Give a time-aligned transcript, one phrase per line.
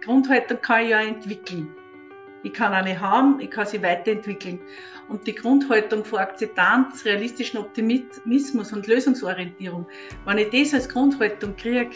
[0.00, 1.68] Grundhaltung kann ich ja entwickeln.
[2.42, 4.60] Ich kann eine haben, ich kann sie weiterentwickeln.
[5.08, 9.86] Und die Grundhaltung von Akzeptanz, realistischen Optimismus und Lösungsorientierung,
[10.24, 11.90] wenn ich das als Grundhaltung kriege,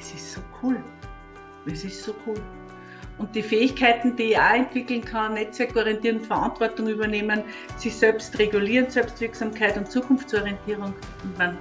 [0.00, 0.82] das ist so cool.
[1.66, 2.40] Das ist so cool.
[3.18, 7.42] Und die Fähigkeiten, die ich auch entwickeln kann, netzwerkorientierend Verantwortung übernehmen,
[7.76, 10.94] sich selbst regulieren, Selbstwirksamkeit und Zukunftsorientierung.
[11.24, 11.58] Und dann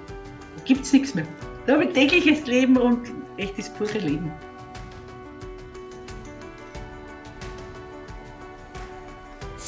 [0.63, 1.27] gibt es nichts mehr.
[1.65, 4.31] Da habe ich tägliches Leben und echtes pure Leben.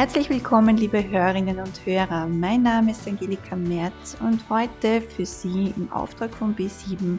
[0.00, 2.26] Herzlich willkommen, liebe Hörerinnen und Hörer.
[2.26, 7.18] Mein Name ist Angelika Merz und heute für Sie im Auftrag von B7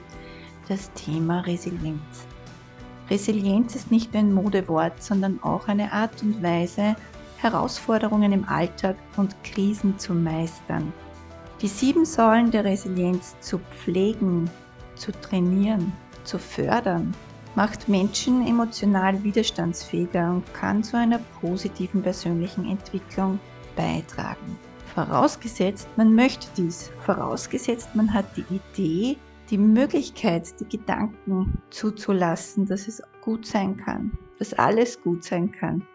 [0.68, 2.26] das Thema Resilienz.
[3.08, 6.96] Resilienz ist nicht nur ein Modewort, sondern auch eine Art und Weise,
[7.38, 10.92] Herausforderungen im Alltag und Krisen zu meistern.
[11.62, 14.50] Die sieben Säulen der Resilienz zu pflegen,
[14.96, 15.94] zu trainieren,
[16.24, 17.14] zu fördern
[17.56, 23.40] macht Menschen emotional widerstandsfähiger und kann zu einer positiven persönlichen Entwicklung
[23.76, 24.58] beitragen.
[24.94, 26.92] Vorausgesetzt, man möchte dies.
[27.06, 29.18] Vorausgesetzt, man hat die Idee,
[29.50, 35.86] die Möglichkeit, die Gedanken zuzulassen, dass es gut sein kann, dass alles gut sein kann,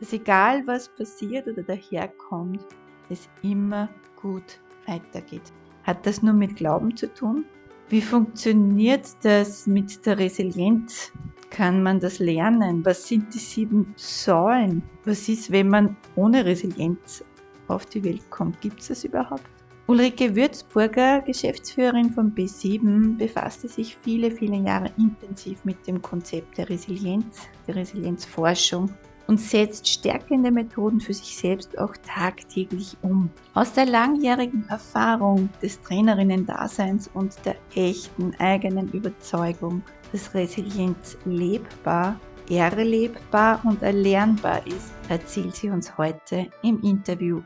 [0.00, 2.64] dass egal was passiert oder daherkommt,
[3.08, 3.88] es immer
[4.20, 5.52] gut weitergeht.
[5.84, 7.44] Hat das nur mit Glauben zu tun?
[7.90, 11.10] Wie funktioniert das mit der Resilienz?
[11.48, 12.84] Kann man das lernen?
[12.84, 14.82] Was sind die sieben Säulen?
[15.06, 17.24] Was ist, wenn man ohne Resilienz
[17.66, 18.60] auf die Welt kommt?
[18.60, 19.48] Gibt es das überhaupt?
[19.86, 26.68] Ulrike Würzburger, Geschäftsführerin von B7, befasste sich viele, viele Jahre intensiv mit dem Konzept der
[26.68, 28.90] Resilienz, der Resilienzforschung
[29.28, 33.30] und setzt stärkende Methoden für sich selbst auch tagtäglich um.
[33.54, 42.18] Aus der langjährigen Erfahrung des Trainerinnen-Daseins und der echten eigenen Überzeugung, dass Resilienz lebbar,
[42.48, 47.42] erlebbar und erlernbar ist, erzählt sie uns heute im Interview.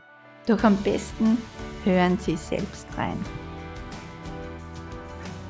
[0.47, 1.37] Doch am besten
[1.83, 3.17] hören Sie selbst rein.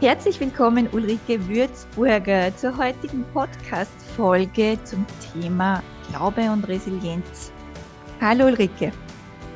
[0.02, 7.52] Herzlich willkommen Ulrike Würzburger zur heutigen Podcast-Folge zum Thema Glaube und Resilienz.
[8.22, 8.92] Hallo Ulrike.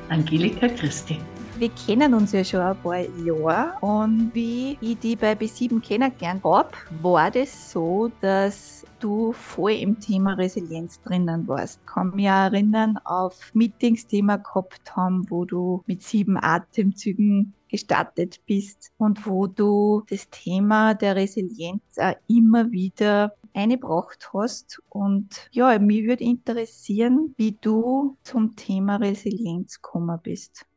[0.10, 1.20] Angelika Christi.
[1.60, 6.44] Wir kennen uns ja schon ein paar Jahre und wie ich die bei B7 kennengelernt
[6.44, 6.70] habe,
[7.02, 11.84] war das so, dass du voll im Thema Resilienz drinnen warst.
[11.88, 18.40] Kann mich erinnern auf Meetings, die wir gehabt haben, wo du mit sieben Atemzügen gestartet
[18.46, 24.80] bist und wo du das Thema der Resilienz auch immer wieder eingebracht hast.
[24.90, 30.68] Und ja, mich würde interessieren, wie du zum Thema Resilienz gekommen bist.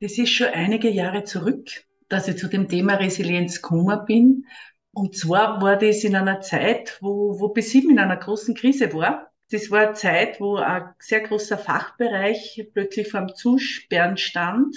[0.00, 1.68] Das ist schon einige Jahre zurück,
[2.08, 4.46] dass ich zu dem Thema Resilienz gekommen bin.
[4.92, 9.32] Und zwar war das in einer Zeit, wo, wo B7 in einer großen Krise war.
[9.50, 14.76] Das war eine Zeit, wo ein sehr großer Fachbereich plötzlich vor dem Zusperren stand.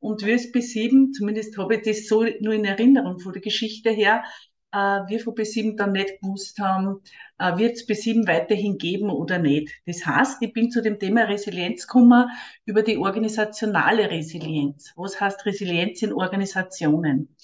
[0.00, 3.90] Und wir als B7, zumindest habe ich das so nur in Erinnerung von der Geschichte
[3.90, 4.24] her,
[4.72, 7.00] wir von B7 dann nicht gewusst haben,
[7.38, 9.70] äh, wird es B7 weiterhin geben oder nicht.
[9.86, 12.30] Das heißt, ich bin zu dem Thema Resilienz gekommen
[12.64, 14.92] über die organisationale Resilienz.
[14.96, 17.36] Was heißt Resilienz in Organisationen?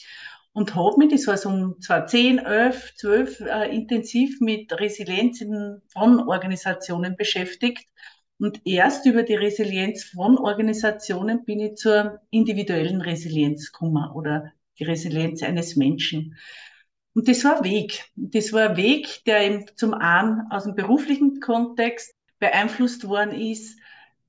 [0.53, 5.81] Und habe mich, das war so um 2010, 11, 12, äh, intensiv mit Resilienz in,
[5.89, 7.87] von Organisationen beschäftigt.
[8.41, 14.84] Und erst über die Resilienz von Organisationen bin ich zur individuellen Resilienz gekommen oder die
[14.84, 16.37] Resilienz eines Menschen.
[17.18, 18.04] Und das war ein Weg.
[18.14, 23.76] Das war ein Weg, der eben zum einen aus dem beruflichen Kontext beeinflusst worden ist,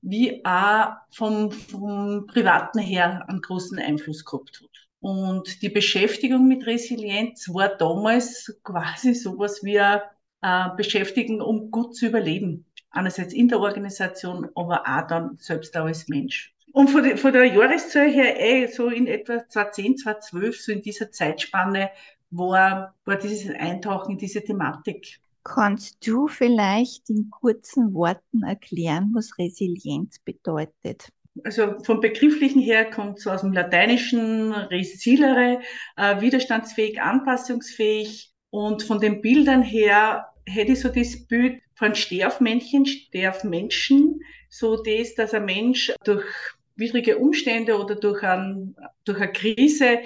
[0.02, 4.88] wie auch vom, vom Privaten her einen großen Einfluss gehabt hat.
[4.98, 10.00] Und die Beschäftigung mit Resilienz war damals quasi sowas wie äh,
[10.76, 12.66] Beschäftigen, um gut zu überleben.
[12.90, 16.52] Einerseits in der Organisation, aber auch dann selbst auch als Mensch.
[16.72, 20.82] Und von, der, von der Jahreszahl her, ey, so in etwa 2010, 2012, so in
[20.82, 21.90] dieser Zeitspanne,
[22.30, 25.20] war, war dieses Eintauchen in diese Thematik.
[25.42, 31.08] Kannst du vielleicht in kurzen Worten erklären, was Resilienz bedeutet?
[31.44, 35.60] Also vom Begrifflichen her kommt es aus dem Lateinischen resilere,
[35.96, 38.32] äh, widerstandsfähig, anpassungsfähig.
[38.50, 45.14] Und von den Bildern her hätte ich so das Bild von Stehaufmännchen, Stehaufmenschen, so das,
[45.14, 46.24] dass ein Mensch durch
[46.76, 48.74] widrige Umstände oder durch, ein,
[49.04, 50.00] durch eine Krise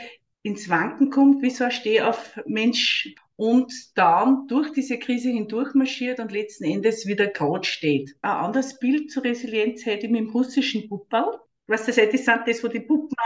[0.44, 6.31] ins Wanken kommt, wie so ein Stehauf-Mensch und dann durch diese Krise hindurch marschiert und
[6.31, 8.14] letzten Endes wieder gerade steht.
[8.20, 11.41] Ein anderes Bild zur Resilienz hätte ich mit dem russischen Puppal.
[11.67, 13.17] Was das ist, sind das, wo die Puppen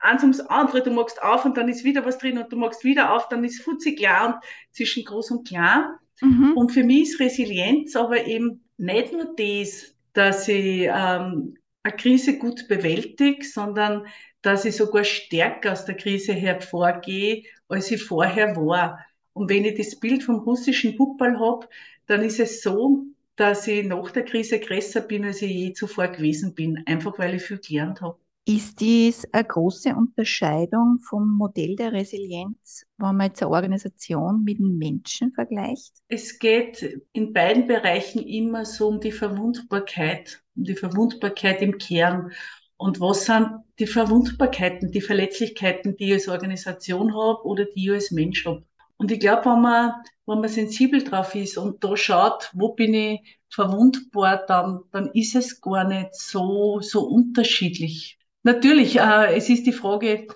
[0.00, 2.84] eins ums andere, du machst auf und dann ist wieder was drin und du machst
[2.84, 5.86] wieder auf, dann ist futzi klar und zwischen groß und klein.
[6.20, 6.52] Mhm.
[6.56, 12.38] Und für mich ist Resilienz aber eben nicht nur das, dass ich ähm, eine Krise
[12.38, 14.06] gut bewältige, sondern
[14.42, 19.04] dass ich sogar stärker aus der Krise hervorgehe, als ich vorher war.
[19.32, 21.68] Und wenn ich das Bild vom russischen Puppal habe,
[22.06, 23.04] dann ist es so,
[23.36, 27.34] dass ich nach der Krise größer bin, als ich je zuvor gewesen bin, einfach weil
[27.34, 28.18] ich viel gelernt habe.
[28.48, 34.58] Ist dies eine große Unterscheidung vom Modell der Resilienz, wenn man jetzt eine Organisation mit
[34.58, 35.92] einem Menschen vergleicht?
[36.08, 42.32] Es geht in beiden Bereichen immer so um die Verwundbarkeit, um die Verwundbarkeit im Kern.
[42.78, 43.48] Und was sind
[43.80, 48.64] die Verwundbarkeiten, die Verletzlichkeiten, die ich als Organisation habe oder die ich als Mensch habe?
[48.96, 49.92] Und ich glaube, wenn man,
[50.26, 55.34] wenn man sensibel drauf ist und da schaut, wo bin ich verwundbar, dann, dann ist
[55.34, 58.18] es gar nicht so, so unterschiedlich.
[58.44, 60.28] Natürlich, äh, es ist die Frage,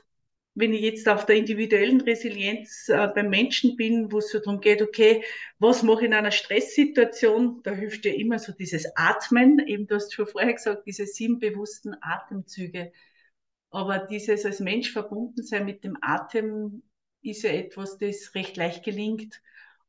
[0.54, 4.60] wenn ich jetzt auf der individuellen Resilienz äh, beim Menschen bin, wo es so darum
[4.60, 5.25] geht, okay,
[5.58, 7.62] was mache ich in einer Stresssituation?
[7.62, 11.38] Da hilft ja immer so dieses Atmen, eben du hast schon vorher gesagt, diese sieben
[11.38, 12.93] bewussten Atemzüge.
[13.70, 16.82] Aber dieses als Mensch verbunden sein mit dem Atem
[17.22, 19.40] ist ja etwas, das recht leicht gelingt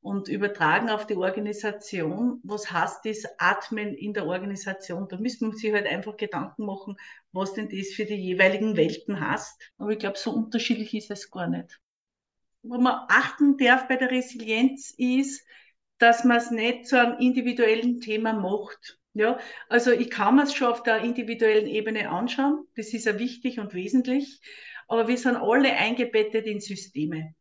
[0.03, 2.41] und übertragen auf die Organisation.
[2.43, 5.07] Was heißt das Atmen in der Organisation?
[5.07, 6.97] Da müssen wir sich halt einfach Gedanken machen,
[7.31, 9.71] was denn das für die jeweiligen Welten heißt.
[9.77, 11.79] Aber ich glaube, so unterschiedlich ist es gar nicht.
[12.63, 15.45] Wo man achten darf bei der Resilienz ist,
[15.99, 18.99] dass man es nicht zu einem individuellen Thema macht.
[19.13, 19.39] Ja,
[19.69, 22.67] also ich kann mir es schon auf der individuellen Ebene anschauen.
[22.75, 24.41] Das ist ja wichtig und wesentlich.
[24.89, 27.35] Aber wir sind alle eingebettet in Systeme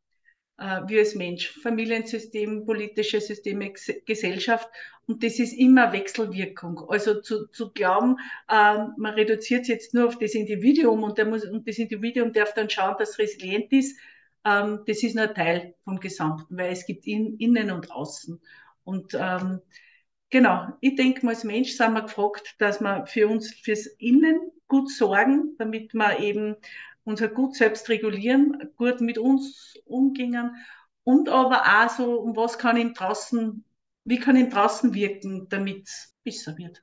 [0.59, 3.73] wir als Mensch, Familiensystem, politische Systeme,
[4.07, 4.69] Gesellschaft.
[5.07, 6.79] Und das ist immer Wechselwirkung.
[6.89, 8.17] Also zu, zu glauben,
[8.49, 12.55] äh, man reduziert es jetzt nur auf das Individuum und, muss, und das Individuum darf
[12.55, 13.99] dann schauen, dass es resilient ist,
[14.45, 18.41] ähm, das ist nur ein Teil vom Gesamten, weil es gibt in, Innen und Außen.
[18.85, 19.61] Und ähm,
[20.31, 24.91] genau, ich denke als Mensch sind wir gefragt, dass wir für uns fürs Innen gut
[24.91, 26.57] sorgen, damit wir eben
[27.05, 30.57] unser gut selbst regulieren, gut mit uns umgingen
[31.05, 33.65] und aber auch so, um was kann ihm draußen,
[34.05, 36.83] wie kann ihm draußen wirken, damit es besser wird.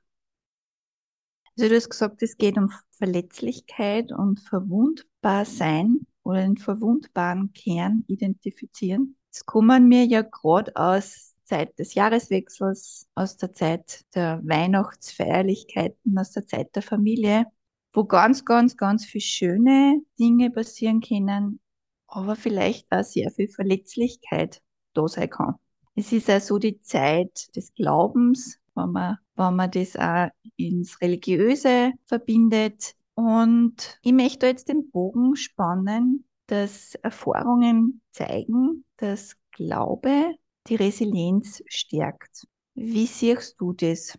[1.56, 8.04] Also du hast gesagt, es geht um Verletzlichkeit und verwundbar sein oder den verwundbaren Kern
[8.06, 9.16] identifizieren.
[9.30, 16.30] Das kommen mir ja gerade aus Zeit des Jahreswechsels, aus der Zeit der Weihnachtsfeierlichkeiten, aus
[16.30, 17.46] der Zeit der Familie
[17.92, 21.60] wo ganz, ganz, ganz viele schöne Dinge passieren können,
[22.06, 24.62] aber vielleicht auch sehr viel Verletzlichkeit
[24.94, 25.54] da sein kann.
[25.94, 31.00] Es ist auch so die Zeit des Glaubens, wenn man, wenn man das auch ins
[31.00, 32.94] Religiöse verbindet.
[33.14, 40.34] Und ich möchte jetzt den Bogen spannen, dass Erfahrungen zeigen, dass Glaube
[40.68, 42.46] die Resilienz stärkt.
[42.74, 44.18] Wie siehst du das?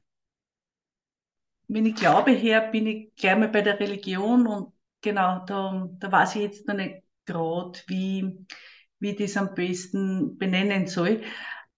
[1.74, 6.12] Wenn ich glaube her, bin ich gleich mal bei der Religion und genau, da, da
[6.12, 8.46] weiß ich jetzt noch nicht gerade, wie,
[9.00, 11.22] wie ich das am besten benennen soll,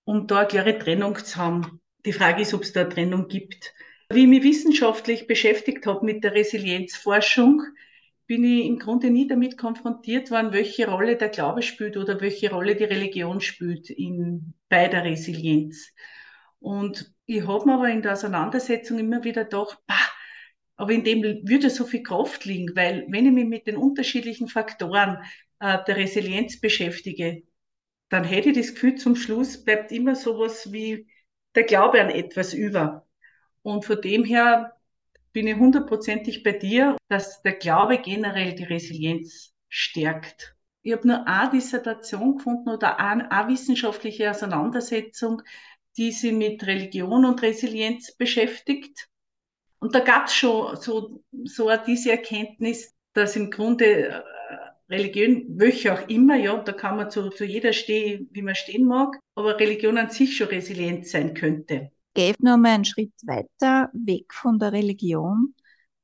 [0.04, 1.80] um da eine klare Trennung zu haben.
[2.06, 3.72] Die Frage ist, ob es da eine Trennung gibt.
[4.10, 7.62] Wie ich mich wissenschaftlich beschäftigt habe mit der Resilienzforschung,
[8.26, 12.50] bin ich im Grunde nie damit konfrontiert worden, welche Rolle der Glaube spielt oder welche
[12.50, 15.94] Rolle die Religion spielt in, bei der Resilienz.
[16.60, 19.96] Und ich habe mir aber in der Auseinandersetzung immer wieder gedacht, bah,
[20.76, 24.48] aber in dem würde so viel Kraft liegen, weil wenn ich mich mit den unterschiedlichen
[24.48, 25.24] Faktoren
[25.60, 27.44] äh, der Resilienz beschäftige,
[28.10, 31.08] dann hätte ich das Gefühl, zum Schluss bleibt immer sowas wie
[31.56, 33.08] der Glaube an etwas über.
[33.62, 34.76] Und von dem her
[35.32, 40.56] bin ich hundertprozentig bei dir, dass der Glaube generell die Resilienz stärkt.
[40.82, 45.42] Ich habe nur eine Dissertation gefunden oder eine, eine wissenschaftliche Auseinandersetzung,
[45.98, 49.08] die sich mit Religion und Resilienz beschäftigt.
[49.80, 54.22] Und da gab es schon so, so diese Erkenntnis, dass im Grunde äh,
[54.90, 58.86] Religion, welche auch immer, ja, da kann man zu, zu jeder stehen, wie man stehen
[58.86, 61.92] mag, aber Religion an sich schon resilient sein könnte.
[62.14, 65.56] Geht noch mal einen Schritt weiter, weg von der Religion.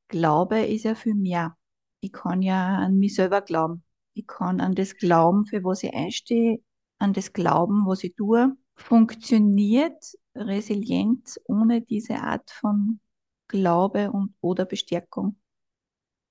[0.07, 1.55] Glaube ist ja viel mehr.
[2.01, 3.83] Ich kann ja an mich selber glauben.
[4.13, 6.59] Ich kann an das glauben, für was ich einstehe,
[6.97, 12.99] an das glauben, was ich tue funktioniert Resilienz ohne diese Art von
[13.47, 15.35] Glaube und oder Bestärkung?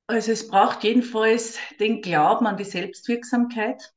[0.07, 3.93] Also es braucht jedenfalls den Glauben an die Selbstwirksamkeit.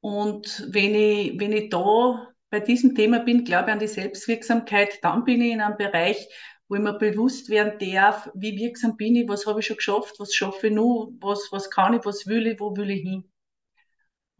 [0.00, 5.24] Und wenn ich, wenn ich da bei diesem Thema bin, glaube an die Selbstwirksamkeit, dann
[5.24, 6.26] bin ich in einem Bereich,
[6.68, 10.14] wo ich mir bewusst werden darf, wie wirksam bin ich, was habe ich schon geschafft,
[10.18, 13.29] was schaffe ich noch, was, was kann ich, was will ich, wo will ich hin.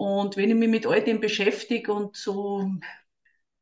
[0.00, 2.66] Und wenn ich mich mit all dem beschäftige und so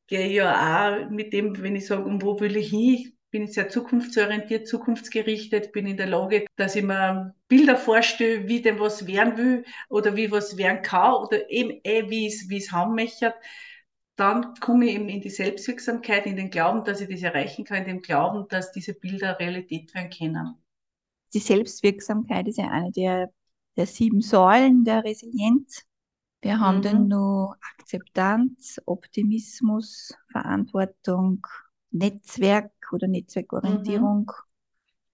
[0.06, 3.42] gehe ich ja auch mit dem, wenn ich sage, um wo will ich hin, bin
[3.42, 8.78] ich sehr zukunftsorientiert, zukunftsgerichtet, bin in der Lage, dass ich mir Bilder vorstelle, wie denn
[8.78, 12.70] was werden will oder wie was werden kann oder eben eh, wie es, wie es
[12.70, 13.34] haben möchte.
[14.14, 17.78] Dann komme ich eben in die Selbstwirksamkeit, in den Glauben, dass ich das erreichen kann,
[17.78, 20.54] in dem Glauben, dass diese Bilder Realität werden können.
[21.34, 23.32] Die Selbstwirksamkeit ist ja eine der,
[23.76, 25.87] der sieben Säulen der Resilienz.
[26.40, 26.82] Wir haben mhm.
[26.82, 31.46] dann noch Akzeptanz, Optimismus, Verantwortung,
[31.90, 34.30] Netzwerk oder Netzwerkorientierung,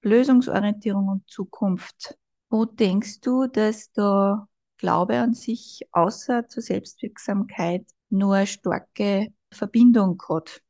[0.02, 0.10] mhm.
[0.10, 2.18] Lösungsorientierung und Zukunft.
[2.50, 10.22] Wo denkst du, dass der Glaube an sich außer zur Selbstwirksamkeit nur eine starke Verbindung
[10.28, 10.60] hat?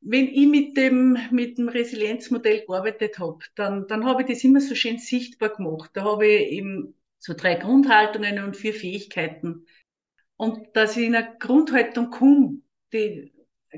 [0.00, 4.60] Wenn ich mit dem, mit dem Resilienzmodell gearbeitet habe, dann, dann habe ich das immer
[4.60, 5.90] so schön sichtbar gemacht.
[5.94, 6.94] Da habe ich eben
[7.26, 9.66] so drei Grundhaltungen und vier Fähigkeiten.
[10.36, 12.60] Und dass ich in eine Grundhaltung komme,
[12.92, 13.32] die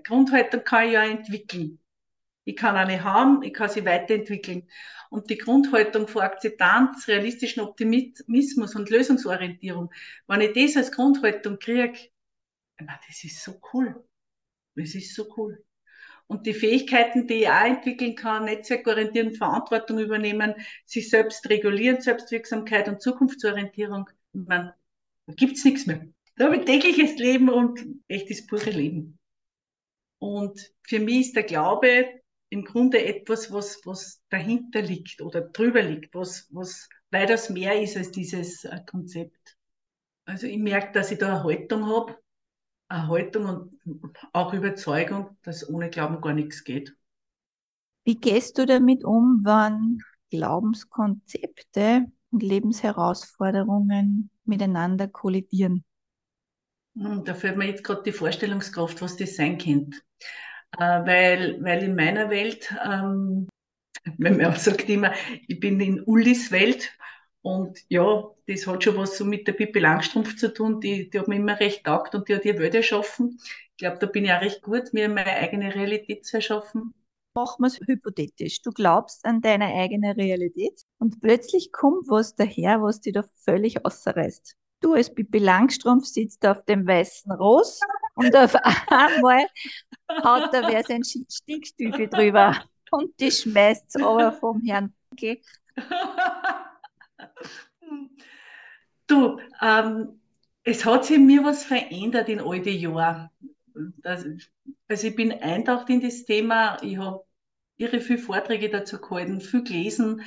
[0.04, 1.78] Grundhaltung kann ich ja entwickeln.
[2.44, 4.68] Ich kann eine haben, ich kann sie weiterentwickeln.
[5.08, 9.90] Und die Grundhaltung von Akzeptanz, realistischen Optimismus und Lösungsorientierung,
[10.26, 12.10] wenn ich das als Grundhaltung kriege,
[12.76, 14.04] das ist so cool.
[14.76, 15.64] Das ist so cool.
[16.28, 20.54] Und die Fähigkeiten, die ich auch entwickeln kann, netzwerkorientieren, Verantwortung übernehmen,
[20.84, 24.74] sich selbst regulieren, Selbstwirksamkeit und Zukunftsorientierung, da
[25.28, 26.06] gibt's nichts mehr.
[26.36, 29.18] Da habe ich tägliches Leben und echtes pure Leben.
[30.18, 32.20] Und für mich ist der Glaube
[32.50, 37.96] im Grunde etwas, was, was dahinter liegt oder drüber liegt, was, was weitaus mehr ist
[37.96, 39.56] als dieses äh, Konzept.
[40.24, 42.18] Also ich merke, dass ich da eine Haltung habe,
[42.90, 46.94] Haltung und auch Überzeugung, dass ohne Glauben gar nichts geht.
[48.04, 55.84] Wie gehst du damit um, wenn Glaubenskonzepte und Lebensherausforderungen miteinander kollidieren?
[56.96, 59.98] Hm, da fällt mir jetzt gerade die Vorstellungskraft, was das sein könnte.
[60.78, 63.48] Äh, weil, weil in meiner Welt, ähm,
[64.18, 65.12] wenn man sagt immer,
[65.46, 66.90] ich bin in Ullis Welt
[67.42, 71.18] und ja, das hat schon was so mit der Pippi Langstrumpf zu tun, die, die
[71.18, 73.38] hat mir immer recht taugt und die hat die Welt erschaffen.
[73.44, 76.94] Ich glaube, da bin ich auch recht gut, mir meine eigene Realität zu erschaffen.
[77.34, 78.62] Machen wir es hypothetisch.
[78.62, 83.84] Du glaubst an deine eigene Realität und plötzlich kommt was daher, was dich da völlig
[83.84, 84.56] ausreißt.
[84.80, 87.80] Du als Pippi Langstrumpf sitzt auf dem weißen Ross
[88.14, 88.54] und auf
[88.88, 89.46] einmal
[90.24, 94.94] haut da wer sein Stickstiefel drüber und die schmeißt es aber vom Herrn.
[95.12, 95.42] Okay.
[99.08, 100.20] Du, ähm,
[100.64, 103.30] es hat sich mir was verändert in all den Jahren.
[104.02, 104.24] Das,
[104.88, 107.24] also ich bin eintaucht in das Thema, ich habe
[107.78, 110.22] irre viele Vorträge dazu gehalten, viel gelesen.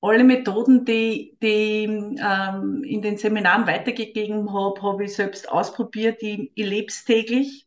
[0.00, 1.84] Alle Methoden, die, die
[2.20, 6.22] ähm, in den Seminaren weitergegeben habe, habe ich selbst ausprobiert.
[6.22, 7.66] Ich, ich lebe es täglich.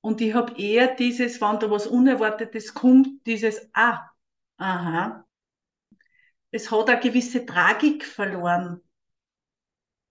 [0.00, 4.08] Und ich habe eher dieses, wenn da was Unerwartetes kommt, dieses Ah,
[4.58, 5.26] aha.
[6.50, 8.82] Es hat eine gewisse Tragik verloren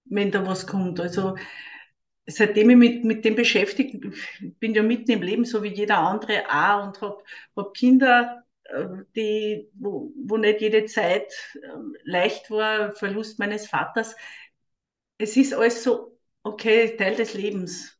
[0.09, 0.99] wenn da was kommt.
[0.99, 1.35] Also
[2.25, 3.95] seitdem ich mit, mit dem beschäftigt
[4.59, 7.23] bin ja mitten im Leben, so wie jeder andere auch und habe
[7.55, 8.85] hab Kinder, äh,
[9.15, 11.31] die, wo, wo nicht jede Zeit
[11.63, 14.15] ähm, leicht war, Verlust meines Vaters.
[15.17, 17.97] Es ist alles so, okay, Teil des Lebens.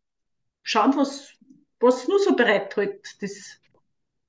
[0.61, 1.33] Schauen, was,
[1.79, 3.21] was nur so bereithält.
[3.21, 3.59] Das,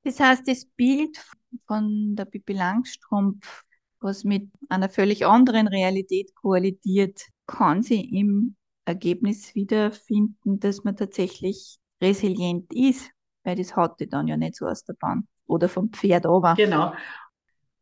[0.04, 1.18] das heißt, das Bild
[1.66, 3.64] von der Pippi Langstrumpf,
[4.00, 11.78] was mit einer völlig anderen Realität koalidiert, kann sie im Ergebnis wiederfinden, dass man tatsächlich
[12.00, 13.10] resilient ist,
[13.44, 16.54] weil das haut die dann ja nicht so aus der Bahn oder vom Pferd aber.
[16.54, 16.92] Genau.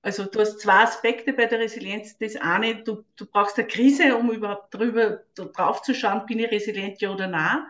[0.02, 2.16] Also du hast zwei Aspekte bei der Resilienz.
[2.18, 6.50] Das eine, du, du brauchst eine Krise, um überhaupt drüber drauf zu schauen, bin ich
[6.50, 7.64] resilient ja oder nein.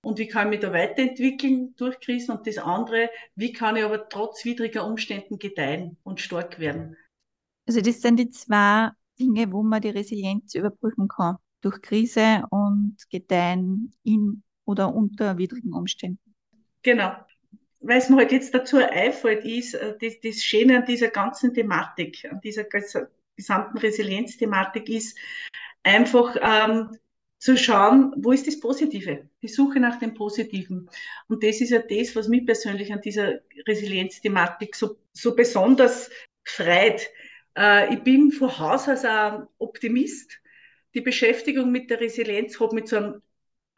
[0.00, 2.36] Und wie kann ich mich da weiterentwickeln durch Krisen?
[2.36, 6.96] Und das andere, wie kann ich aber trotz widriger Umständen gedeihen und stark werden?
[7.66, 11.36] Also das sind die zwei Dinge, wo man die Resilienz überprüfen kann.
[11.60, 16.34] Durch Krise und Gedeihen in oder unter widrigen Umständen.
[16.82, 17.12] Genau.
[17.88, 22.26] Es mir halt jetzt dazu einfällt, ist äh, das, das Schöne an dieser ganzen Thematik,
[22.30, 22.64] an dieser
[23.36, 25.16] gesamten Resilienzthematik ist
[25.82, 26.96] einfach ähm,
[27.38, 29.28] zu schauen, wo ist das Positive?
[29.42, 30.88] Die Suche nach dem Positiven.
[31.28, 36.10] Und das ist ja das, was mich persönlich an dieser Resilienzthematik so, so besonders
[36.44, 37.08] freut.
[37.56, 40.40] Äh, ich bin von Haus aus ein Optimist.
[40.94, 43.22] Die Beschäftigung mit der Resilienz hat mit so einem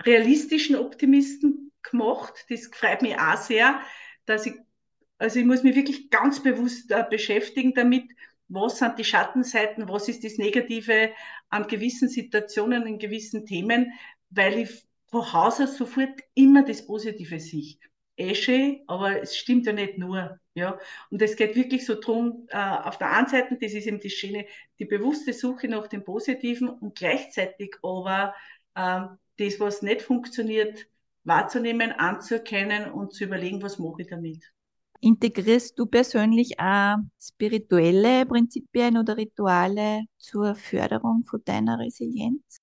[0.03, 2.47] realistischen Optimisten gemacht.
[2.49, 3.81] Das freut mich auch sehr,
[4.27, 4.55] dass ich,
[5.19, 8.05] also ich muss mich wirklich ganz bewusst äh, beschäftigen damit,
[8.49, 11.11] was sind die Schattenseiten, was ist das Negative
[11.51, 13.93] an gewissen Situationen, in gewissen Themen,
[14.31, 17.77] weil ich von Haus aus sofort immer das Positive sehe.
[18.19, 20.41] Eh schön, aber es stimmt ja nicht nur.
[20.55, 20.77] Ja?
[21.11, 24.11] Und es geht wirklich so drum, äh, auf der einen Seite, das ist eben die
[24.11, 24.45] Schöne,
[24.81, 28.35] die bewusste Suche nach dem Positiven und gleichzeitig aber
[28.75, 29.03] äh,
[29.39, 30.89] das, was nicht funktioniert,
[31.23, 34.53] wahrzunehmen, anzuerkennen und zu überlegen, was mache ich damit.
[35.01, 42.58] Integrierst du persönlich auch spirituelle Prinzipien oder Rituale zur Förderung von deiner Resilienz?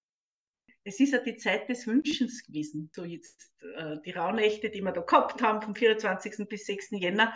[0.85, 2.89] Es ist ja die Zeit des Wünschens gewesen.
[2.93, 6.47] So jetzt äh, die Rauhnächte, die wir da gehabt haben, vom 24.
[6.47, 6.91] bis 6.
[6.91, 7.33] Jänner.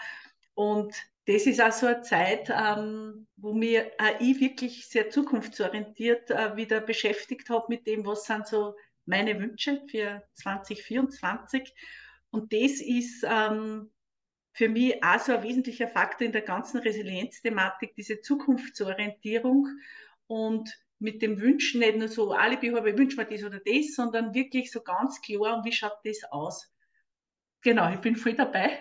[0.54, 6.56] Und das ist auch so eine Zeit, ähm, wo mir ich wirklich sehr zukunftsorientiert äh,
[6.56, 8.76] wieder beschäftigt habe mit dem, was sind so
[9.06, 11.74] meine Wünsche für 2024.
[12.30, 13.90] Und das ist ähm,
[14.54, 19.68] für mich auch so ein wesentlicher Faktor in der ganzen Resilienzthematik, diese Zukunftsorientierung
[20.28, 23.96] und mit dem Wünschen nicht nur so Alibi habe, ich wünsche mir das oder das,
[23.96, 26.72] sondern wirklich so ganz klar, wie schaut das aus?
[27.62, 28.80] Genau, ich bin voll dabei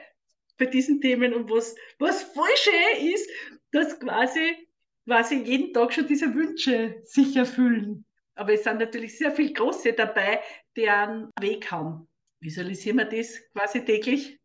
[0.59, 3.31] bei diesen Themen und was, was voll schön ist,
[3.71, 4.69] dass quasi,
[5.07, 8.05] quasi jeden Tag schon diese Wünsche sich erfüllen.
[8.35, 10.41] Aber es sind natürlich sehr viele große dabei,
[10.77, 12.09] die einen Weg haben.
[12.41, 14.39] Visualisieren wir das quasi täglich?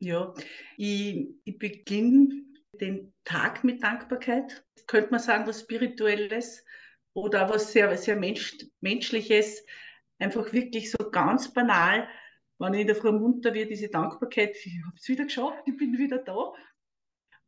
[0.00, 0.34] Ja,
[0.76, 2.44] ich, ich beginne
[2.80, 4.64] den Tag mit Dankbarkeit.
[4.86, 6.64] Könnte man sagen, was Spirituelles
[7.14, 9.64] oder was sehr, sehr Mensch, Menschliches.
[10.18, 12.08] Einfach wirklich so ganz banal,
[12.58, 15.76] wenn ich in der Früh munter wird, diese Dankbarkeit, ich habe es wieder geschafft, ich
[15.76, 16.52] bin wieder da.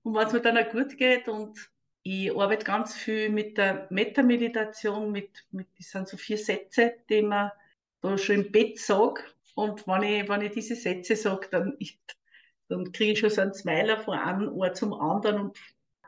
[0.03, 1.71] Und wenn es mir dann auch gut geht und
[2.03, 7.23] ich arbeite ganz viel mit der Metameditation, mit, mit, das sind so vier Sätze, die
[7.23, 7.51] man
[8.01, 9.23] da schon im Bett sage.
[9.57, 11.77] Und wenn ich, wenn ich diese Sätze sage, dann,
[12.69, 15.59] dann kriege ich schon so einen Smiler von einem Ohr zum anderen und,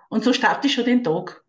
[0.09, 1.45] und so starte ich schon den Tag.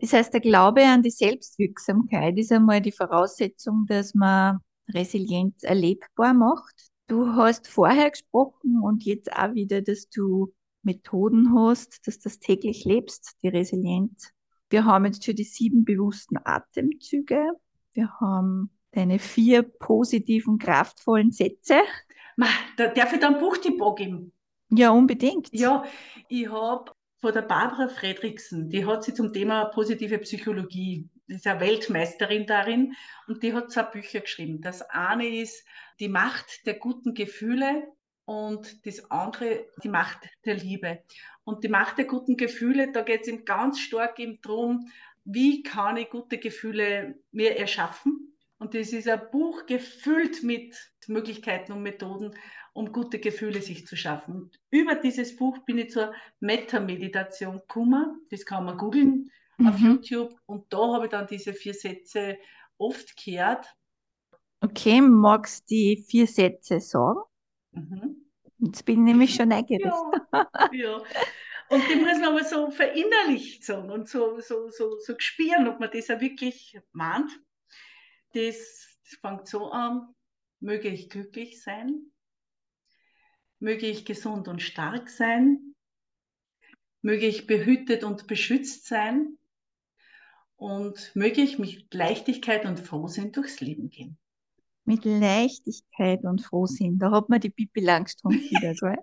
[0.00, 6.34] Das heißt, der Glaube an die Selbstwirksamkeit ist einmal die Voraussetzung, dass man Resilienz erlebbar
[6.34, 6.88] macht.
[7.08, 10.52] Du hast vorher gesprochen und jetzt auch wieder, dass du
[10.82, 14.32] Methoden hast, dass du das täglich lebst, die Resilienz.
[14.70, 17.50] Wir haben jetzt schon die sieben bewussten Atemzüge.
[17.92, 21.80] Wir haben deine vier positiven, kraftvollen Sätze,
[22.38, 22.46] Ma,
[22.76, 24.32] da darf ich da ein Buchtipp geben?
[24.70, 25.48] Ja, unbedingt.
[25.50, 25.84] Ja,
[26.28, 31.46] ich habe von der Barbara Fredriksen, die hat sie zum Thema positive Psychologie, die ist
[31.46, 32.94] ja Weltmeisterin darin
[33.26, 34.60] und die hat zwei Bücher geschrieben.
[34.60, 35.66] Das eine ist
[35.98, 37.88] die Macht der guten Gefühle
[38.24, 41.02] und das andere die Macht der Liebe.
[41.42, 44.92] Und die Macht der guten Gefühle, da geht es ihm ganz stark eben darum,
[45.24, 50.76] wie kann ich gute Gefühle mir erschaffen und das ist ein Buch gefüllt mit
[51.08, 52.34] Möglichkeiten und Methoden,
[52.72, 54.34] um gute Gefühle sich zu schaffen.
[54.34, 58.26] Und über dieses Buch bin ich zur Meta-Meditation gekommen.
[58.30, 59.66] Das kann man googeln mhm.
[59.66, 60.40] auf YouTube.
[60.46, 62.38] Und da habe ich dann diese vier Sätze
[62.76, 63.66] oft gehört.
[64.60, 67.20] Okay, magst du die vier Sätze sagen?
[67.72, 68.16] Mhm.
[68.58, 69.86] Jetzt bin ich nämlich schon neugierig.
[69.86, 70.10] Ja,
[70.72, 70.96] ja.
[71.70, 75.80] Und die muss man aber so verinnerlicht sagen und so, so, so, so spüren, ob
[75.80, 77.30] man das auch wirklich meint
[78.34, 80.14] das, das fängt so an,
[80.60, 82.10] möge ich glücklich sein,
[83.58, 85.74] möge ich gesund und stark sein,
[87.02, 89.38] möge ich behütet und beschützt sein
[90.56, 94.18] und möge ich mit Leichtigkeit und Frohsinn durchs Leben gehen.
[94.84, 98.96] Mit Leichtigkeit und Frohsinn, da hat man die Pipi Langstrumpf wieder, gell?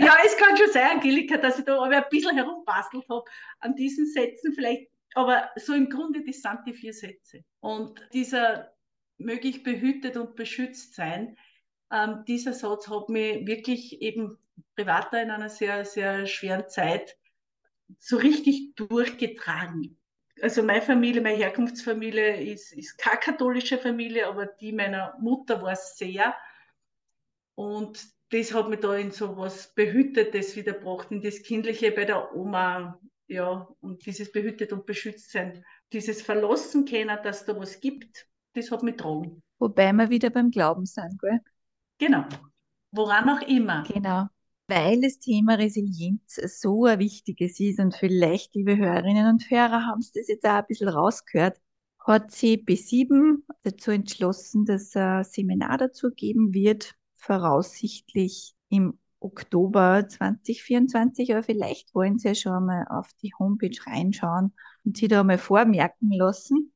[0.00, 3.24] ja, es kann schon sein, Angelika, dass ich da aber ein bisschen herumbastelt habe
[3.60, 4.52] an diesen Sätzen.
[4.54, 7.44] Vielleicht aber so im Grunde, das sind die vier Sätze.
[7.60, 8.72] Und dieser
[9.18, 11.36] möge ich behütet und beschützt sein,
[11.92, 14.38] ähm, dieser Satz hat mich wirklich eben
[14.76, 17.16] privat in einer sehr, sehr schweren Zeit
[17.98, 19.98] so richtig durchgetragen.
[20.40, 25.72] Also meine Familie, meine Herkunftsfamilie ist, ist keine katholische Familie, aber die meiner Mutter war
[25.72, 26.34] es sehr.
[27.54, 28.00] Und
[28.30, 33.00] das hat mich da in so was Behütetes wiederbracht, in das Kindliche bei der Oma,
[33.26, 38.28] ja, und dieses behütet und beschützt sein, dieses Verlassen können, dass da was gibt,
[38.58, 39.42] das hat mich dran.
[39.58, 41.40] Wobei wir wieder beim Glauben sind, gell?
[41.98, 42.24] Genau.
[42.92, 43.82] Woran auch immer.
[43.84, 44.26] Genau.
[44.68, 50.02] Weil das Thema Resilienz so ein wichtiges ist und vielleicht, liebe Hörerinnen und Hörer, haben
[50.02, 51.58] Sie das jetzt auch ein bisschen rausgehört,
[52.08, 61.32] hat sie B7 dazu entschlossen, dass ein Seminar dazu geben wird, voraussichtlich im Oktober 2024,
[61.32, 65.38] aber vielleicht wollen Sie ja schon mal auf die Homepage reinschauen und Sie da mal
[65.38, 66.72] vormerken lassen.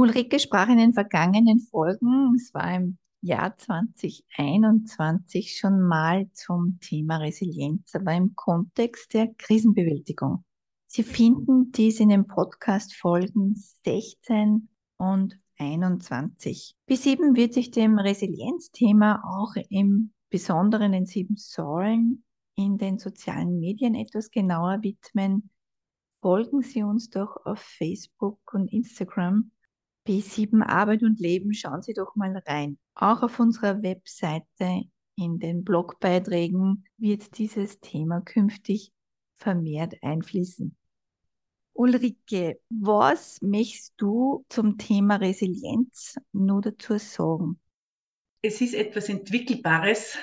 [0.00, 7.18] Ulrike sprach in den vergangenen Folgen, es war im Jahr 2021 schon mal zum Thema
[7.18, 10.42] Resilienz, aber im Kontext der Krisenbewältigung.
[10.86, 16.76] Sie finden dies in den Podcast-Folgen 16 und 21.
[16.88, 23.94] B7 wird sich dem Resilienzthema auch im Besonderen in sieben Säulen in den sozialen Medien
[23.94, 25.50] etwas genauer widmen.
[26.22, 29.50] Folgen Sie uns doch auf Facebook und Instagram.
[30.06, 32.78] B7 Arbeit und Leben, schauen Sie doch mal rein.
[32.94, 34.84] Auch auf unserer Webseite
[35.16, 38.92] in den Blogbeiträgen wird dieses Thema künftig
[39.36, 40.76] vermehrt einfließen.
[41.72, 47.58] Ulrike, was möchtest du zum Thema Resilienz nur dazu sagen?
[48.42, 50.16] Es ist etwas Entwickelbares,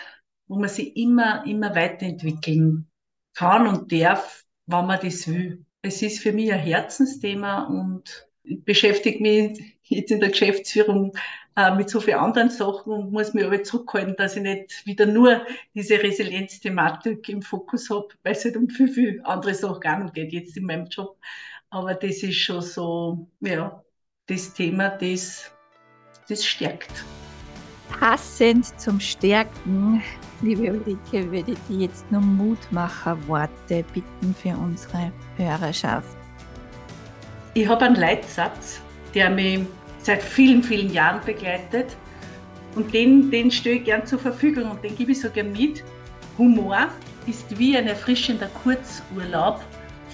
[0.47, 2.89] wo man sich immer, immer weiterentwickeln
[3.33, 5.65] kann und darf, wenn man das will.
[5.81, 11.13] Es ist für mich ein Herzensthema und ich beschäftige mich jetzt in der Geschäftsführung
[11.55, 15.05] äh, mit so vielen anderen Sachen und muss mich aber zurückhalten, dass ich nicht wieder
[15.05, 19.99] nur diese Resilienzthematik im Fokus habe, weil es halt um viel, viel andere Sachen gar
[19.99, 21.17] nicht geht jetzt in meinem Job.
[21.69, 23.83] Aber das ist schon so, ja,
[24.27, 25.51] das Thema, das,
[26.29, 27.03] das stärkt.
[27.99, 30.03] Passend zum Stärken,
[30.41, 36.16] liebe Ulrike, würde ich dir jetzt nur Mutmacherworte bitten für unsere Hörerschaft.
[37.57, 38.79] Ich habe einen Leitsatz,
[39.15, 39.61] der mich
[40.03, 41.97] seit vielen, vielen Jahren begleitet.
[42.75, 45.83] Und den, den stelle ich gern zur Verfügung und den gebe ich so gern mit.
[46.37, 46.87] Humor
[47.25, 49.59] ist wie ein erfrischender Kurzurlaub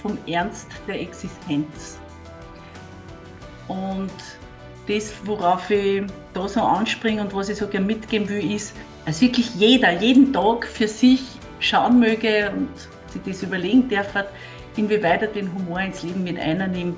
[0.02, 2.00] vom Ernst der Existenz.
[3.68, 4.14] Und
[4.88, 6.04] das, worauf ich
[6.34, 8.74] da so anspringe und was ich so gerne mitgeben will, ist,
[9.06, 11.22] dass wirklich jeder, jeden Tag für sich
[11.60, 12.70] schauen möge und
[13.12, 14.14] sich das überlegen darf,
[14.78, 16.96] inwieweit er den Humor ins Leben mit einnimmt